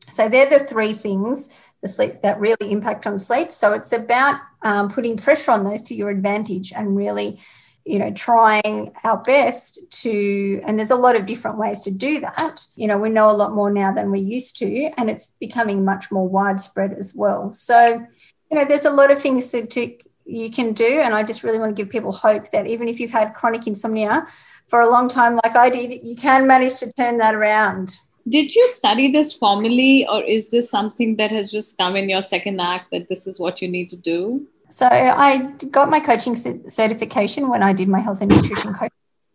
So 0.00 0.28
they're 0.28 0.58
the 0.58 0.58
three 0.58 0.92
things 0.92 1.48
the 1.80 1.88
sleep 1.88 2.20
that 2.20 2.38
really 2.38 2.70
impact 2.70 3.06
on 3.06 3.18
sleep. 3.18 3.50
So 3.50 3.72
it's 3.72 3.92
about 3.92 4.40
um, 4.62 4.90
putting 4.90 5.16
pressure 5.16 5.52
on 5.52 5.64
those 5.64 5.82
to 5.84 5.94
your 5.94 6.10
advantage 6.10 6.70
and 6.70 6.96
really, 6.96 7.38
you 7.84 7.98
know, 7.98 8.10
trying 8.12 8.92
our 9.04 9.18
best 9.18 9.78
to. 10.02 10.62
And 10.66 10.78
there's 10.78 10.90
a 10.90 10.96
lot 10.96 11.16
of 11.16 11.26
different 11.26 11.58
ways 11.58 11.80
to 11.80 11.90
do 11.90 12.20
that. 12.20 12.66
You 12.76 12.88
know, 12.88 12.98
we 12.98 13.10
know 13.10 13.30
a 13.30 13.32
lot 13.32 13.54
more 13.54 13.70
now 13.70 13.92
than 13.92 14.10
we 14.10 14.20
used 14.20 14.58
to, 14.58 14.90
and 14.96 15.10
it's 15.10 15.36
becoming 15.40 15.84
much 15.84 16.10
more 16.10 16.28
widespread 16.28 16.94
as 16.94 17.14
well. 17.14 17.52
So, 17.52 18.06
you 18.50 18.58
know, 18.58 18.64
there's 18.64 18.84
a 18.84 18.90
lot 18.90 19.10
of 19.10 19.18
things 19.18 19.50
to, 19.52 19.66
to 19.66 19.98
you 20.24 20.50
can 20.50 20.72
do, 20.72 21.00
and 21.00 21.14
I 21.14 21.22
just 21.22 21.42
really 21.42 21.58
want 21.58 21.76
to 21.76 21.82
give 21.82 21.92
people 21.92 22.12
hope 22.12 22.50
that 22.50 22.66
even 22.66 22.88
if 22.88 22.98
you've 22.98 23.10
had 23.10 23.34
chronic 23.34 23.66
insomnia 23.66 24.26
for 24.68 24.80
a 24.80 24.88
long 24.88 25.08
time, 25.08 25.36
like 25.36 25.56
I 25.56 25.68
did, 25.68 26.02
you 26.02 26.16
can 26.16 26.46
manage 26.46 26.76
to 26.76 26.92
turn 26.94 27.18
that 27.18 27.34
around. 27.34 27.98
Did 28.26 28.54
you 28.54 28.66
study 28.70 29.12
this 29.12 29.34
formally, 29.34 30.06
or 30.08 30.22
is 30.22 30.48
this 30.48 30.70
something 30.70 31.16
that 31.16 31.30
has 31.30 31.50
just 31.50 31.76
come 31.76 31.94
in 31.94 32.08
your 32.08 32.22
second 32.22 32.58
act 32.58 32.90
that 32.90 33.08
this 33.08 33.26
is 33.26 33.38
what 33.38 33.60
you 33.60 33.68
need 33.68 33.90
to 33.90 33.98
do? 33.98 34.46
So 34.74 34.88
I 34.90 35.52
got 35.70 35.88
my 35.88 36.00
coaching 36.00 36.34
certification 36.34 37.48
when 37.48 37.62
I 37.62 37.72
did 37.72 37.86
my 37.86 38.00
health 38.00 38.20
and 38.22 38.28
nutrition 38.32 38.74
coaching. 38.74 38.90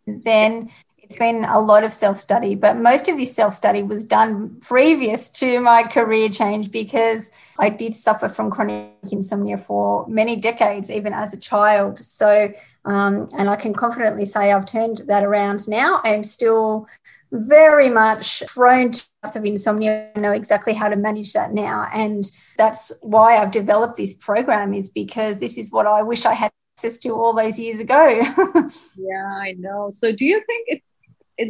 Then 0.06 0.70
it's 0.98 1.16
been 1.16 1.44
a 1.44 1.58
lot 1.58 1.82
of 1.82 1.92
self 1.92 2.18
study, 2.18 2.54
but 2.54 2.76
most 2.76 3.08
of 3.08 3.16
this 3.16 3.34
self 3.34 3.54
study 3.54 3.82
was 3.82 4.04
done 4.04 4.58
previous 4.60 5.30
to 5.40 5.60
my 5.60 5.84
career 5.84 6.28
change 6.28 6.70
because 6.70 7.30
I 7.58 7.70
did 7.70 7.94
suffer 7.94 8.28
from 8.28 8.50
chronic 8.50 8.92
insomnia 9.10 9.56
for 9.56 10.06
many 10.08 10.36
decades, 10.36 10.90
even 10.90 11.14
as 11.14 11.32
a 11.32 11.40
child. 11.40 11.98
So 11.98 12.52
um, 12.84 13.26
and 13.34 13.48
I 13.48 13.56
can 13.56 13.72
confidently 13.72 14.26
say 14.26 14.52
I've 14.52 14.66
turned 14.66 14.98
that 15.06 15.24
around 15.24 15.66
now. 15.68 16.02
I'm 16.04 16.22
still 16.22 16.86
very 17.32 17.88
much 17.88 18.42
prone 18.46 18.92
to 18.92 19.04
lots 19.22 19.36
of 19.36 19.44
insomnia. 19.44 20.10
I 20.14 20.20
know 20.20 20.32
exactly 20.32 20.74
how 20.74 20.88
to 20.88 20.96
manage 20.96 21.32
that 21.32 21.52
now. 21.52 21.88
And 21.92 22.30
that's 22.56 22.92
why 23.02 23.36
I've 23.36 23.50
developed 23.50 23.96
this 23.96 24.14
program 24.14 24.74
is 24.74 24.90
because 24.90 25.38
this 25.38 25.56
is 25.58 25.72
what 25.72 25.86
I 25.86 26.02
wish 26.02 26.24
I 26.24 26.34
had 26.34 26.50
access 26.76 26.98
to 27.00 27.10
all 27.10 27.32
those 27.32 27.58
years 27.58 27.80
ago. 27.80 28.08
yeah, 28.98 29.26
I 29.36 29.54
know. 29.58 29.90
So 29.92 30.14
do 30.14 30.24
you 30.24 30.42
think 30.46 30.66
it's 30.68 30.90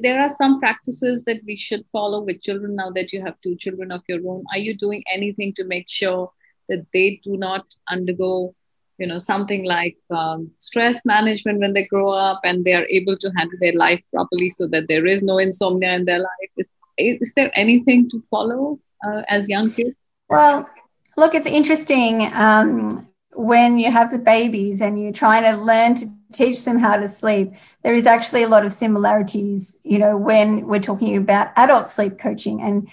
there 0.02 0.20
are 0.20 0.28
some 0.28 0.60
practices 0.60 1.24
that 1.24 1.40
we 1.44 1.56
should 1.56 1.84
follow 1.90 2.22
with 2.22 2.42
children 2.42 2.76
now 2.76 2.90
that 2.90 3.12
you 3.12 3.20
have 3.22 3.34
two 3.42 3.56
children 3.56 3.90
of 3.90 4.02
your 4.08 4.20
own? 4.28 4.44
Are 4.52 4.58
you 4.58 4.76
doing 4.76 5.02
anything 5.12 5.52
to 5.54 5.64
make 5.64 5.88
sure 5.88 6.30
that 6.68 6.86
they 6.92 7.20
do 7.24 7.36
not 7.36 7.74
undergo 7.88 8.54
you 9.00 9.06
know 9.06 9.18
something 9.18 9.64
like 9.64 9.96
um, 10.10 10.50
stress 10.56 11.04
management 11.04 11.58
when 11.58 11.72
they 11.72 11.86
grow 11.86 12.10
up 12.10 12.40
and 12.44 12.64
they 12.64 12.74
are 12.74 12.86
able 12.88 13.16
to 13.16 13.30
handle 13.36 13.58
their 13.60 13.72
life 13.72 14.04
properly 14.12 14.50
so 14.50 14.68
that 14.68 14.86
there 14.88 15.06
is 15.06 15.22
no 15.22 15.38
insomnia 15.38 15.94
in 15.94 16.04
their 16.04 16.18
life. 16.18 16.50
Is, 16.56 16.68
is 16.98 17.32
there 17.34 17.50
anything 17.54 18.10
to 18.10 18.22
follow 18.30 18.78
uh, 19.06 19.22
as 19.28 19.48
young 19.48 19.70
kids? 19.70 19.96
Well 20.28 20.68
look 21.16 21.34
it's 21.34 21.46
interesting 21.46 22.30
um, 22.32 23.06
when 23.34 23.78
you 23.78 23.90
have 23.90 24.12
the 24.12 24.18
babies 24.18 24.80
and 24.80 25.02
you're 25.02 25.12
trying 25.12 25.42
to 25.42 25.60
learn 25.60 25.94
to 25.94 26.06
teach 26.32 26.64
them 26.64 26.78
how 26.78 26.96
to 26.96 27.08
sleep 27.08 27.52
there 27.82 27.92
is 27.92 28.06
actually 28.06 28.42
a 28.42 28.48
lot 28.48 28.64
of 28.64 28.72
similarities 28.72 29.76
you 29.82 29.98
know 29.98 30.16
when 30.16 30.66
we're 30.66 30.78
talking 30.78 31.16
about 31.16 31.52
adult 31.56 31.88
sleep 31.88 32.18
coaching. 32.18 32.60
And 32.62 32.88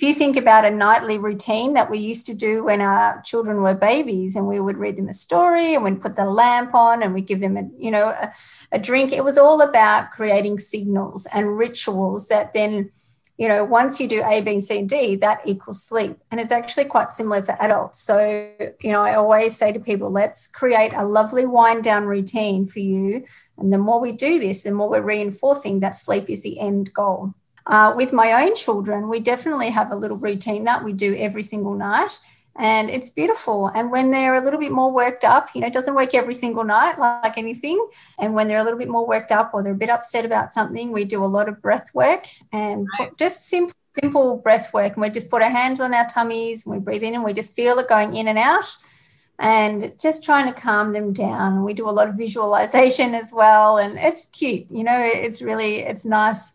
if 0.00 0.04
you 0.04 0.14
think 0.14 0.34
about 0.34 0.64
a 0.64 0.70
nightly 0.70 1.18
routine 1.18 1.74
that 1.74 1.90
we 1.90 1.98
used 1.98 2.26
to 2.26 2.32
do 2.32 2.64
when 2.64 2.80
our 2.80 3.20
children 3.20 3.60
were 3.60 3.74
babies 3.74 4.34
and 4.34 4.46
we 4.46 4.58
would 4.58 4.78
read 4.78 4.96
them 4.96 5.10
a 5.10 5.12
story 5.12 5.74
and 5.74 5.84
we'd 5.84 6.00
put 6.00 6.16
the 6.16 6.24
lamp 6.24 6.74
on 6.74 7.02
and 7.02 7.12
we'd 7.12 7.26
give 7.26 7.40
them 7.40 7.58
a 7.58 7.68
you 7.78 7.90
know 7.90 8.08
a, 8.08 8.32
a 8.72 8.78
drink 8.78 9.12
it 9.12 9.22
was 9.22 9.36
all 9.36 9.60
about 9.60 10.10
creating 10.10 10.58
signals 10.58 11.26
and 11.34 11.58
rituals 11.58 12.28
that 12.28 12.54
then 12.54 12.90
you 13.36 13.46
know 13.46 13.62
once 13.62 14.00
you 14.00 14.08
do 14.08 14.22
a 14.24 14.40
b 14.40 14.58
c 14.58 14.78
and 14.78 14.88
d 14.88 15.16
that 15.16 15.42
equals 15.44 15.82
sleep. 15.82 16.16
And 16.30 16.40
it's 16.40 16.50
actually 16.50 16.86
quite 16.86 17.12
similar 17.12 17.42
for 17.42 17.60
adults. 17.60 18.00
So 18.00 18.50
you 18.80 18.92
know 18.92 19.02
i 19.02 19.14
always 19.14 19.54
say 19.54 19.70
to 19.70 19.80
people 19.80 20.10
let's 20.10 20.48
create 20.48 20.94
a 20.94 21.04
lovely 21.04 21.44
wind 21.44 21.84
down 21.84 22.06
routine 22.06 22.66
for 22.66 22.78
you. 22.78 23.26
And 23.58 23.70
the 23.70 23.76
more 23.76 24.00
we 24.00 24.12
do 24.12 24.40
this 24.40 24.62
the 24.62 24.70
more 24.70 24.88
we're 24.88 25.02
reinforcing 25.02 25.80
that 25.80 25.94
sleep 25.94 26.30
is 26.30 26.42
the 26.42 26.58
end 26.58 26.94
goal 26.94 27.34
uh, 27.70 27.94
with 27.96 28.12
my 28.12 28.32
own 28.42 28.56
children, 28.56 29.08
we 29.08 29.20
definitely 29.20 29.70
have 29.70 29.92
a 29.92 29.96
little 29.96 30.16
routine 30.16 30.64
that 30.64 30.82
we 30.84 30.92
do 30.92 31.14
every 31.16 31.44
single 31.44 31.74
night. 31.74 32.18
And 32.56 32.90
it's 32.90 33.10
beautiful. 33.10 33.68
And 33.68 33.92
when 33.92 34.10
they're 34.10 34.34
a 34.34 34.40
little 34.40 34.58
bit 34.58 34.72
more 34.72 34.90
worked 34.90 35.24
up, 35.24 35.50
you 35.54 35.60
know, 35.60 35.68
it 35.68 35.72
doesn't 35.72 35.94
work 35.94 36.12
every 36.12 36.34
single 36.34 36.64
night 36.64 36.98
like 36.98 37.38
anything. 37.38 37.78
And 38.18 38.34
when 38.34 38.48
they're 38.48 38.58
a 38.58 38.64
little 38.64 38.78
bit 38.78 38.88
more 38.88 39.06
worked 39.06 39.30
up 39.30 39.52
or 39.54 39.62
they're 39.62 39.72
a 39.72 39.76
bit 39.76 39.88
upset 39.88 40.26
about 40.26 40.52
something, 40.52 40.90
we 40.90 41.04
do 41.04 41.24
a 41.24 41.26
lot 41.26 41.48
of 41.48 41.62
breath 41.62 41.94
work 41.94 42.26
and 42.52 42.88
right. 42.98 43.16
just 43.16 43.48
simple 43.48 43.74
simple 44.00 44.36
breath 44.36 44.72
work 44.72 44.92
and 44.92 45.02
we 45.02 45.10
just 45.10 45.28
put 45.28 45.42
our 45.42 45.50
hands 45.50 45.80
on 45.80 45.92
our 45.92 46.06
tummies 46.06 46.64
and 46.64 46.72
we 46.72 46.80
breathe 46.80 47.02
in 47.02 47.12
and 47.12 47.24
we 47.24 47.32
just 47.32 47.56
feel 47.56 47.76
it 47.80 47.88
going 47.88 48.14
in 48.14 48.28
and 48.28 48.38
out 48.38 48.76
and 49.40 49.92
just 50.00 50.24
trying 50.24 50.46
to 50.46 50.54
calm 50.54 50.92
them 50.92 51.12
down 51.12 51.64
we 51.64 51.74
do 51.74 51.88
a 51.88 51.90
lot 51.90 52.08
of 52.08 52.14
visualization 52.14 53.16
as 53.16 53.32
well 53.32 53.78
and 53.78 53.98
it's 53.98 54.26
cute 54.26 54.64
you 54.70 54.84
know 54.84 54.96
it's 55.02 55.42
really 55.42 55.78
it's 55.78 56.04
nice 56.04 56.54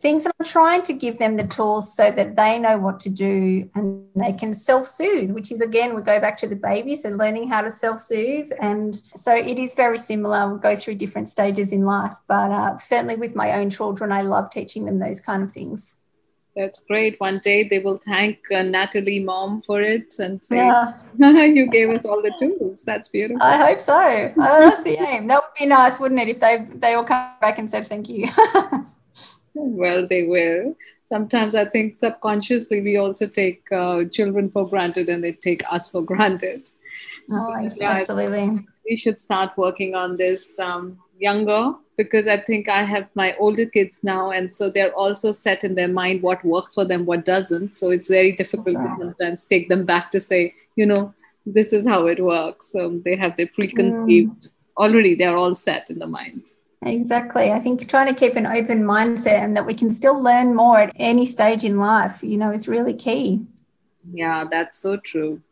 things 0.00 0.24
and 0.24 0.32
I'm 0.40 0.46
trying 0.46 0.82
to 0.82 0.92
give 0.92 1.18
them 1.18 1.36
the 1.36 1.46
tools 1.46 1.94
so 1.94 2.10
that 2.10 2.36
they 2.36 2.58
know 2.58 2.78
what 2.78 3.00
to 3.00 3.10
do 3.10 3.68
and 3.74 4.06
they 4.16 4.32
can 4.32 4.54
self-soothe, 4.54 5.30
which 5.30 5.52
is 5.52 5.60
again, 5.60 5.94
we 5.94 6.02
go 6.02 6.20
back 6.20 6.36
to 6.38 6.48
the 6.48 6.56
babies 6.56 7.04
and 7.04 7.18
learning 7.18 7.48
how 7.48 7.62
to 7.62 7.70
self-soothe. 7.70 8.50
And 8.60 8.96
so 8.96 9.34
it 9.34 9.58
is 9.58 9.74
very 9.74 9.98
similar. 9.98 10.52
We 10.52 10.60
go 10.60 10.76
through 10.76 10.96
different 10.96 11.28
stages 11.28 11.72
in 11.72 11.84
life, 11.84 12.14
but 12.26 12.50
uh, 12.50 12.78
certainly 12.78 13.16
with 13.16 13.34
my 13.36 13.52
own 13.52 13.70
children, 13.70 14.10
I 14.10 14.22
love 14.22 14.50
teaching 14.50 14.86
them 14.86 14.98
those 14.98 15.20
kind 15.20 15.42
of 15.42 15.52
things. 15.52 15.96
That's 16.56 16.82
great. 16.82 17.20
One 17.20 17.38
day 17.38 17.68
they 17.68 17.78
will 17.78 17.98
thank 17.98 18.38
uh, 18.52 18.62
Natalie 18.62 19.20
mom 19.20 19.62
for 19.62 19.80
it 19.80 20.14
and 20.18 20.42
say, 20.42 20.56
yeah. 20.56 20.94
you 21.44 21.70
gave 21.70 21.90
us 21.90 22.04
all 22.04 22.20
the 22.20 22.34
tools. 22.38 22.82
That's 22.82 23.08
beautiful. 23.08 23.42
I 23.42 23.56
hope 23.56 23.80
so. 23.80 23.94
Oh, 23.96 24.32
that's 24.36 24.82
the 24.82 24.98
aim. 24.98 25.28
That 25.28 25.42
would 25.42 25.58
be 25.58 25.66
nice, 25.66 26.00
wouldn't 26.00 26.20
it, 26.20 26.28
if 26.28 26.40
they, 26.40 26.66
they 26.74 26.94
all 26.94 27.04
come 27.04 27.30
back 27.40 27.58
and 27.58 27.70
said 27.70 27.86
thank 27.86 28.08
you. 28.08 28.26
well 29.64 30.06
they 30.06 30.24
will. 30.24 30.76
Sometimes 31.08 31.54
i 31.54 31.64
think 31.64 31.96
subconsciously 31.96 32.80
we 32.80 32.96
also 32.96 33.26
take 33.26 33.70
uh, 33.72 34.04
children 34.04 34.50
for 34.50 34.68
granted 34.68 35.08
and 35.08 35.24
they 35.24 35.32
take 35.32 35.62
us 35.70 35.88
for 35.88 36.02
granted. 36.02 36.70
Oh 37.30 37.52
absolutely. 37.82 38.66
we 38.88 38.96
should 38.96 39.20
start 39.20 39.56
working 39.56 39.94
on 39.94 40.16
this 40.16 40.58
um, 40.58 40.98
younger 41.18 41.74
because 41.96 42.26
i 42.26 42.38
think 42.40 42.68
i 42.68 42.82
have 42.82 43.08
my 43.14 43.34
older 43.38 43.66
kids 43.66 44.00
now 44.02 44.30
and 44.30 44.54
so 44.54 44.70
they're 44.70 44.94
also 44.94 45.32
set 45.32 45.64
in 45.64 45.74
their 45.74 45.88
mind 45.88 46.22
what 46.22 46.44
works 46.44 46.74
for 46.74 46.84
them 46.84 47.04
what 47.06 47.24
doesn't. 47.24 47.74
So 47.74 47.90
it's 47.90 48.08
very 48.08 48.32
difficult 48.32 48.76
right. 48.76 48.98
to 48.98 49.04
sometimes 49.04 49.46
take 49.46 49.68
them 49.68 49.84
back 49.84 50.10
to 50.12 50.20
say 50.20 50.54
you 50.76 50.86
know 50.86 51.14
this 51.46 51.72
is 51.72 51.86
how 51.86 52.06
it 52.06 52.22
works. 52.22 52.70
So 52.72 53.00
they 53.04 53.16
have 53.16 53.36
their 53.36 53.48
preconceived 53.48 54.42
mm. 54.42 54.50
already 54.76 55.14
they're 55.14 55.36
all 55.36 55.54
set 55.54 55.90
in 55.90 55.98
the 55.98 56.06
mind 56.06 56.52
Exactly. 56.82 57.52
I 57.52 57.60
think 57.60 57.86
trying 57.88 58.06
to 58.06 58.18
keep 58.18 58.36
an 58.36 58.46
open 58.46 58.82
mindset 58.84 59.40
and 59.44 59.56
that 59.56 59.66
we 59.66 59.74
can 59.74 59.90
still 59.90 60.20
learn 60.20 60.54
more 60.54 60.78
at 60.78 60.92
any 60.96 61.26
stage 61.26 61.62
in 61.64 61.78
life, 61.78 62.22
you 62.22 62.38
know, 62.38 62.50
is 62.50 62.68
really 62.68 62.94
key. 62.94 63.44
Yeah, 64.12 64.44
that's 64.50 64.78
so 64.78 64.96
true. 64.96 65.42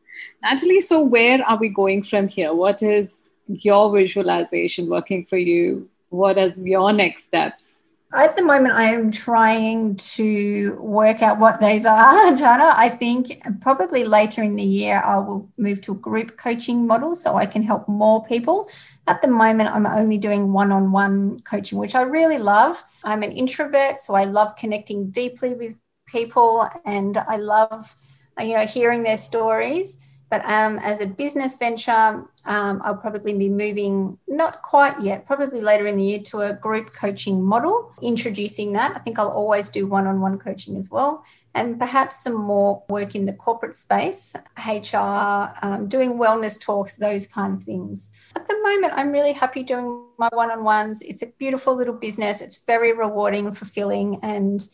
Natalie, 0.43 0.81
so 0.81 1.03
where 1.03 1.43
are 1.47 1.59
we 1.59 1.69
going 1.69 2.03
from 2.03 2.29
here? 2.29 2.55
What 2.55 2.83
is 2.83 3.15
your 3.47 3.95
visualization 3.95 4.89
working 4.89 5.27
for 5.27 5.37
you? 5.37 5.89
What 6.09 6.39
are 6.39 6.49
your 6.49 6.93
next 6.93 7.25
steps? 7.25 7.78
At 8.11 8.37
the 8.37 8.43
moment, 8.43 8.75
I 8.75 8.85
am 8.85 9.13
trying 9.13 9.97
to 9.97 10.79
work 10.81 11.21
out 11.21 11.39
what 11.39 11.61
these 11.61 11.85
are, 11.85 12.35
Jana. 12.37 12.73
I 12.75 12.89
think 12.89 13.43
probably 13.61 14.05
later 14.05 14.43
in 14.43 14.57
the 14.57 14.65
year, 14.65 15.03
I 15.05 15.19
will 15.19 15.51
move 15.59 15.83
to 15.83 15.93
a 15.93 15.95
group 15.95 16.39
coaching 16.39 16.87
model 16.87 17.15
so 17.15 17.37
I 17.37 17.45
can 17.45 17.63
help 17.63 17.87
more 17.87 18.25
people. 18.25 18.67
At 19.07 19.21
the 19.21 19.29
moment, 19.29 19.75
I'm 19.75 19.85
only 19.85 20.17
doing 20.17 20.55
one 20.55 20.73
on 20.73 20.91
one 20.91 21.39
coaching, 21.41 21.79
which 21.79 21.95
I 21.95 22.03
really 22.03 22.39
love. 22.39 22.83
I'm 23.05 23.23
an 23.23 23.33
introvert, 23.33 23.99
so 23.99 24.15
I 24.15 24.25
love 24.25 24.57
connecting 24.57 25.11
deeply 25.11 25.53
with 25.53 25.77
people 26.07 26.67
and 26.87 27.19
I 27.19 27.37
love, 27.37 27.95
you 28.41 28.55
know, 28.55 28.65
hearing 28.65 29.03
their 29.03 29.19
stories. 29.19 29.99
But 30.31 30.45
um, 30.45 30.79
as 30.79 31.01
a 31.01 31.07
business 31.07 31.57
venture, 31.57 32.25
um, 32.45 32.83
I'll 32.85 32.97
probably 32.97 33.33
be 33.33 33.49
moving, 33.49 34.19
not 34.29 34.63
quite 34.63 35.01
yet, 35.01 35.25
probably 35.25 35.61
later 35.61 35.87
in 35.87 35.97
the 35.97 36.05
year 36.05 36.19
to 36.25 36.41
a 36.41 36.53
group 36.53 36.93
coaching 36.93 37.43
model, 37.43 37.93
introducing 38.03 38.75
that. 38.75 38.95
I 38.95 38.99
think 38.99 39.19
I'll 39.19 39.31
always 39.31 39.71
do 39.71 39.87
one 39.87 40.07
on 40.07 40.21
one 40.21 40.39
coaching 40.39 40.77
as 40.77 40.91
well. 40.91 41.25
And 41.55 41.79
perhaps 41.79 42.23
some 42.23 42.35
more 42.35 42.85
work 42.89 43.15
in 43.15 43.25
the 43.25 43.33
corporate 43.33 43.75
space, 43.75 44.35
HR, 44.59 45.51
um, 45.63 45.89
doing 45.89 46.19
wellness 46.19 46.61
talks, 46.61 46.97
those 46.97 47.27
kind 47.27 47.55
of 47.55 47.65
things. 47.65 48.13
At 48.37 48.47
the 48.47 48.61
moment, 48.63 48.93
I'm 48.97 49.11
really 49.11 49.33
happy 49.33 49.63
doing 49.63 50.05
my 50.19 50.29
one 50.33 50.51
on 50.51 50.63
ones. 50.63 51.01
It's 51.01 51.23
a 51.23 51.27
beautiful 51.27 51.75
little 51.75 51.95
business, 51.95 52.43
it's 52.43 52.63
very 52.65 52.93
rewarding, 52.93 53.51
fulfilling, 53.53 54.21
and 54.23 54.69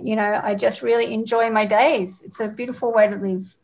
you 0.00 0.16
know, 0.16 0.40
I 0.42 0.54
just 0.54 0.80
really 0.80 1.12
enjoy 1.12 1.50
my 1.50 1.66
days. 1.66 2.22
It's 2.22 2.40
a 2.40 2.48
beautiful 2.48 2.92
way 2.92 3.08
to 3.08 3.16
live. 3.16 3.56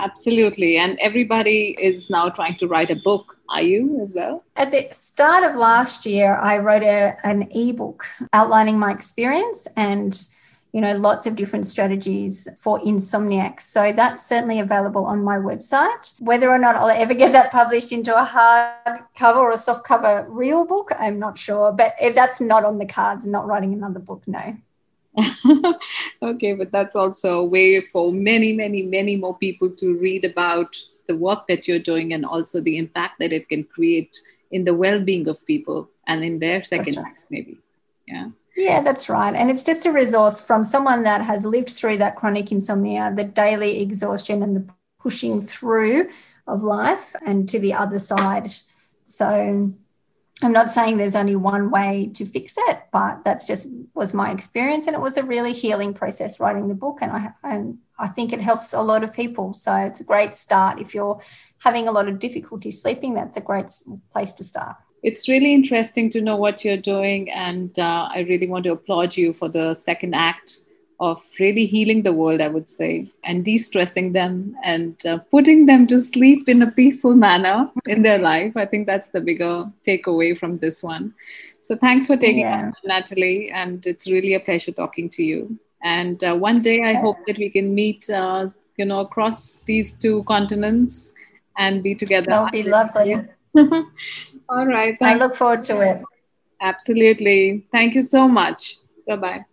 Absolutely. 0.00 0.76
And 0.76 0.98
everybody 1.00 1.76
is 1.80 2.10
now 2.10 2.28
trying 2.28 2.56
to 2.58 2.66
write 2.66 2.90
a 2.90 2.96
book. 2.96 3.38
Are 3.48 3.62
you 3.62 4.00
as 4.02 4.12
well? 4.14 4.42
At 4.56 4.70
the 4.70 4.88
start 4.92 5.44
of 5.44 5.56
last 5.56 6.06
year, 6.06 6.36
I 6.36 6.58
wrote 6.58 6.82
a, 6.82 7.16
an 7.24 7.48
ebook 7.54 8.06
outlining 8.32 8.78
my 8.78 8.90
experience 8.90 9.68
and 9.76 10.28
you 10.72 10.80
know 10.80 10.96
lots 10.96 11.24
of 11.24 11.36
different 11.36 11.66
strategies 11.66 12.48
for 12.58 12.80
insomniacs 12.80 13.60
so 13.60 13.92
that's 13.92 14.26
certainly 14.26 14.58
available 14.58 15.06
on 15.06 15.22
my 15.22 15.36
website 15.36 16.20
whether 16.20 16.50
or 16.50 16.58
not 16.58 16.74
i'll 16.74 16.88
ever 16.88 17.14
get 17.14 17.30
that 17.30 17.52
published 17.52 17.92
into 17.92 18.12
a 18.12 18.24
hard 18.24 19.04
cover 19.14 19.38
or 19.38 19.52
a 19.52 19.56
soft 19.56 19.84
cover 19.84 20.26
real 20.28 20.66
book 20.66 20.90
i'm 20.98 21.16
not 21.16 21.38
sure 21.38 21.70
but 21.70 21.92
if 22.02 22.12
that's 22.12 22.40
not 22.40 22.64
on 22.64 22.78
the 22.78 22.86
cards 22.86 23.24
not 23.24 23.46
writing 23.46 23.72
another 23.72 24.00
book 24.00 24.24
no 24.26 24.56
okay, 26.22 26.54
but 26.54 26.72
that's 26.72 26.96
also 26.96 27.38
a 27.40 27.44
way 27.44 27.80
for 27.80 28.12
many, 28.12 28.52
many, 28.52 28.82
many 28.82 29.16
more 29.16 29.36
people 29.38 29.70
to 29.70 29.96
read 29.96 30.24
about 30.24 30.76
the 31.08 31.16
work 31.16 31.46
that 31.48 31.68
you're 31.68 31.78
doing 31.78 32.12
and 32.12 32.24
also 32.24 32.60
the 32.60 32.78
impact 32.78 33.18
that 33.18 33.32
it 33.32 33.48
can 33.48 33.64
create 33.64 34.18
in 34.50 34.64
the 34.64 34.74
well-being 34.74 35.28
of 35.28 35.44
people 35.46 35.90
and 36.06 36.24
in 36.24 36.38
their 36.38 36.62
second 36.62 36.96
right. 36.96 37.14
maybe. 37.30 37.58
Yeah. 38.06 38.30
Yeah, 38.56 38.82
that's 38.82 39.08
right. 39.08 39.34
And 39.34 39.50
it's 39.50 39.64
just 39.64 39.84
a 39.84 39.92
resource 39.92 40.44
from 40.44 40.62
someone 40.62 41.02
that 41.02 41.22
has 41.22 41.44
lived 41.44 41.70
through 41.70 41.96
that 41.98 42.14
chronic 42.14 42.52
insomnia, 42.52 43.12
the 43.14 43.24
daily 43.24 43.80
exhaustion 43.82 44.42
and 44.42 44.54
the 44.54 44.64
pushing 45.00 45.42
through 45.42 46.08
of 46.46 46.62
life 46.62 47.14
and 47.26 47.48
to 47.48 47.58
the 47.58 47.74
other 47.74 47.98
side. 47.98 48.50
So 49.02 49.72
I'm 50.44 50.52
not 50.52 50.70
saying 50.70 50.96
there's 50.96 51.16
only 51.16 51.36
one 51.36 51.70
way 51.70 52.10
to 52.14 52.26
fix 52.26 52.54
it, 52.56 52.78
but 52.92 53.24
that's 53.24 53.46
just 53.46 53.68
was 53.94 54.12
my 54.12 54.30
experience, 54.30 54.86
and 54.86 54.94
it 54.94 55.00
was 55.00 55.16
a 55.16 55.24
really 55.24 55.52
healing 55.52 55.94
process 55.94 56.38
writing 56.38 56.68
the 56.68 56.74
book, 56.74 56.98
and 57.00 57.10
I 57.10 57.30
and 57.42 57.78
I 57.98 58.08
think 58.08 58.32
it 58.32 58.40
helps 58.40 58.72
a 58.72 58.82
lot 58.82 59.02
of 59.02 59.12
people. 59.12 59.52
So 59.52 59.74
it's 59.74 60.00
a 60.00 60.04
great 60.04 60.34
start 60.34 60.80
if 60.80 60.94
you're 60.94 61.20
having 61.58 61.88
a 61.88 61.92
lot 61.92 62.08
of 62.08 62.18
difficulty 62.18 62.70
sleeping. 62.70 63.14
That's 63.14 63.36
a 63.36 63.40
great 63.40 63.66
place 64.12 64.32
to 64.32 64.44
start. 64.44 64.76
It's 65.02 65.28
really 65.28 65.52
interesting 65.52 66.08
to 66.10 66.20
know 66.20 66.36
what 66.36 66.64
you're 66.64 66.76
doing, 66.76 67.30
and 67.30 67.78
uh, 67.78 68.08
I 68.12 68.20
really 68.28 68.48
want 68.48 68.64
to 68.64 68.72
applaud 68.72 69.16
you 69.16 69.32
for 69.32 69.48
the 69.48 69.74
second 69.74 70.14
act 70.14 70.63
of 71.00 71.22
really 71.40 71.66
healing 71.66 72.02
the 72.02 72.12
world, 72.12 72.40
I 72.40 72.48
would 72.48 72.70
say, 72.70 73.10
and 73.24 73.44
de 73.44 73.58
stressing 73.58 74.12
them 74.12 74.56
and 74.62 74.94
uh, 75.06 75.18
putting 75.30 75.66
them 75.66 75.86
to 75.88 76.00
sleep 76.00 76.48
in 76.48 76.62
a 76.62 76.70
peaceful 76.70 77.14
manner 77.14 77.70
in 77.86 78.02
their 78.02 78.18
life. 78.18 78.56
I 78.56 78.66
think 78.66 78.86
that's 78.86 79.08
the 79.08 79.20
bigger 79.20 79.70
takeaway 79.86 80.38
from 80.38 80.56
this 80.56 80.82
one. 80.82 81.14
So 81.62 81.76
thanks 81.76 82.06
for 82.06 82.16
taking 82.16 82.40
yeah. 82.40 82.66
on, 82.66 82.74
Natalie. 82.84 83.50
And 83.50 83.84
it's 83.86 84.08
really 84.08 84.34
a 84.34 84.40
pleasure 84.40 84.72
talking 84.72 85.08
to 85.10 85.22
you. 85.22 85.58
And 85.82 86.22
uh, 86.22 86.34
one 86.36 86.56
day 86.56 86.78
I 86.84 86.94
hope 86.94 87.18
that 87.26 87.38
we 87.38 87.50
can 87.50 87.74
meet, 87.74 88.08
uh, 88.08 88.48
you 88.76 88.84
know, 88.84 89.00
across 89.00 89.58
these 89.60 89.92
two 89.92 90.24
continents 90.24 91.12
and 91.58 91.82
be 91.82 91.94
together. 91.94 92.26
That 92.30 92.42
would 92.42 92.52
be 92.52 92.62
lovely. 92.62 93.20
All 94.48 94.66
right. 94.66 94.96
I 95.00 95.14
look 95.14 95.36
forward 95.36 95.64
to 95.66 95.80
it. 95.80 96.02
Absolutely. 96.60 97.66
Thank 97.70 97.94
you 97.94 98.02
so 98.02 98.26
much. 98.26 98.78
Bye 99.06 99.16
bye. 99.16 99.44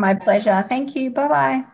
My 0.00 0.14
pleasure. 0.14 0.62
Thank 0.68 0.96
you. 0.96 1.10
Bye 1.10 1.28
bye. 1.28 1.64